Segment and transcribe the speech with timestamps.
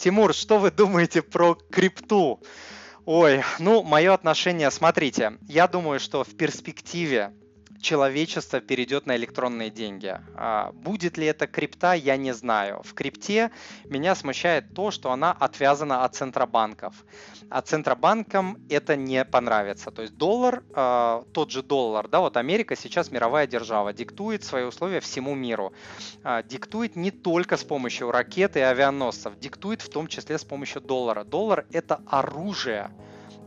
[0.00, 2.40] Тимур, что вы думаете про крипту?
[3.04, 7.34] Ой, ну, мое отношение, смотрите, я думаю, что в перспективе
[7.80, 10.18] человечество перейдет на электронные деньги.
[10.34, 12.82] А, будет ли это крипта, я не знаю.
[12.84, 13.50] В крипте
[13.84, 16.94] меня смущает то, что она отвязана от центробанков.
[17.48, 19.90] А центробанкам это не понравится.
[19.90, 24.64] То есть доллар, а, тот же доллар, да, вот Америка сейчас мировая держава, диктует свои
[24.64, 25.72] условия всему миру.
[26.22, 30.80] А, диктует не только с помощью ракет и авианосцев, диктует в том числе с помощью
[30.80, 31.24] доллара.
[31.24, 32.90] Доллар это оружие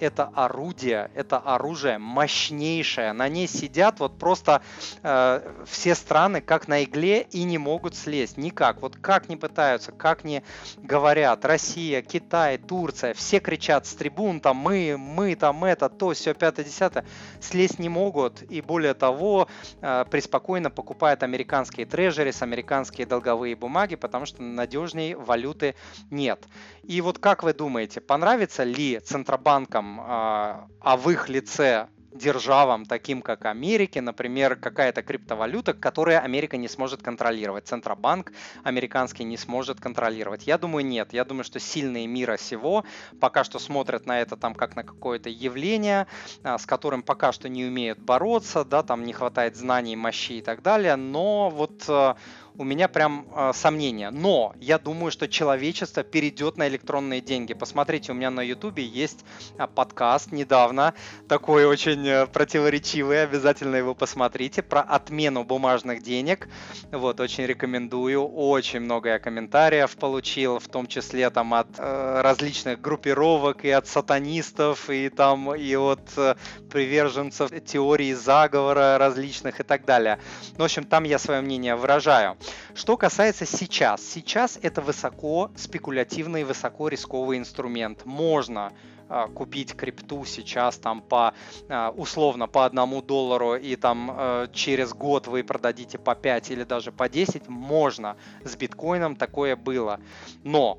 [0.00, 3.12] это орудие, это оружие мощнейшее.
[3.12, 4.62] На ней сидят вот просто
[5.02, 8.80] э, все страны как на игле и не могут слезть никак.
[8.82, 10.42] Вот как не пытаются, как не
[10.78, 16.34] говорят, Россия, Китай, Турция, все кричат с трибун, там мы, мы, там это, то, все,
[16.34, 17.04] пятое, десятое,
[17.40, 18.42] слезть не могут.
[18.50, 19.48] И более того,
[19.80, 25.74] э, преспокойно покупают американские трежерис, американские долговые бумаги, потому что надежней валюты
[26.10, 26.46] нет.
[26.82, 33.22] И вот как вы думаете, понравится ли Центробанкам а, а в их лице державам, таким
[33.22, 37.66] как Америке, например, какая-то криптовалюта, которую Америка не сможет контролировать.
[37.66, 38.32] Центробанк
[38.64, 40.46] американский не сможет контролировать.
[40.46, 41.12] Я думаю, нет.
[41.12, 42.84] Я думаю, что сильные мира сего
[43.20, 46.06] пока что смотрят на это там как на какое-то явление,
[46.42, 50.42] а, с которым пока что не умеют бороться, да, там не хватает знаний, мощи и
[50.42, 52.16] так далее, но вот а,
[52.58, 54.10] у меня прям э, сомнения.
[54.10, 57.54] Но я думаю, что человечество перейдет на электронные деньги.
[57.54, 59.24] Посмотрите, у меня на ютубе есть
[59.58, 60.94] э, подкаст недавно,
[61.28, 66.48] такой очень э, противоречивый, обязательно его посмотрите, про отмену бумажных денег.
[66.92, 68.26] Вот, очень рекомендую.
[68.26, 73.86] Очень много я комментариев получил, в том числе там от э, различных группировок и от
[73.86, 76.34] сатанистов, и там и от э,
[76.70, 80.18] приверженцев теории заговора различных и так далее.
[80.56, 82.36] Ну, в общем, там я свое мнение выражаю.
[82.74, 84.02] Что касается сейчас.
[84.02, 88.04] Сейчас это высоко спекулятивный, высоко рисковый инструмент.
[88.04, 88.72] Можно
[89.08, 91.34] а, купить крипту сейчас там по
[91.68, 96.62] а, условно по одному доллару и там а, через год вы продадите по 5 или
[96.62, 98.16] даже по 10, можно.
[98.44, 99.98] С биткоином такое было.
[100.44, 100.78] Но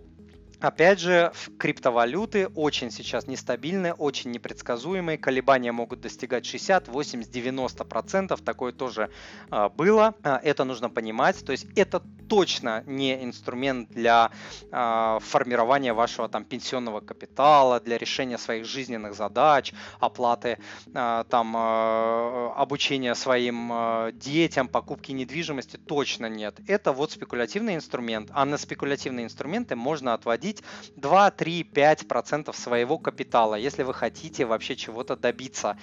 [0.61, 8.41] Опять же, криптовалюты очень сейчас нестабильны, очень непредсказуемые, колебания могут достигать 60, 80, 90 процентов,
[8.41, 9.09] такое тоже
[9.49, 14.29] э, было, это нужно понимать, то есть это точно не инструмент для
[14.71, 20.59] э, формирования вашего там пенсионного капитала, для решения своих жизненных задач, оплаты
[20.93, 26.59] э, там э, обучения своим э, детям, покупки недвижимости, точно нет.
[26.67, 30.63] Это вот спекулятивный инструмент, а на спекулятивные инструменты можно отводить вложить
[30.95, 35.77] 2, 3, 5 процентов своего капитала, если вы хотите вообще чего-то добиться.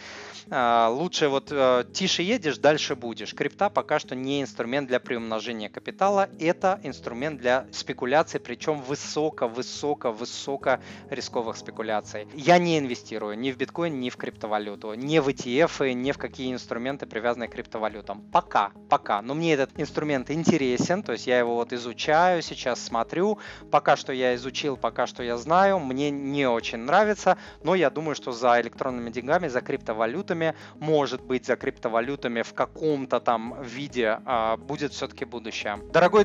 [0.50, 3.34] А, лучше вот э, тише едешь, дальше будешь.
[3.34, 10.78] Крипта пока что не инструмент для приумножения капитала, это инструмент для спекуляций, причем высоко-высоко-высоко
[11.10, 12.26] рисковых спекуляций.
[12.34, 16.53] Я не инвестирую ни в биткоин, ни в криптовалюту, ни в ETF, ни в какие
[16.53, 18.22] инструменты, привязанные к криптовалютам.
[18.32, 19.22] Пока, пока.
[19.22, 23.38] Но мне этот инструмент интересен, то есть я его вот изучаю, сейчас смотрю.
[23.71, 28.15] Пока что я изучил, пока что я знаю, мне не очень нравится, но я думаю,
[28.15, 34.56] что за электронными деньгами, за криптовалютами, может быть, за криптовалютами в каком-то там виде а,
[34.56, 35.78] будет все-таки будущее.
[35.93, 36.25] Дорогой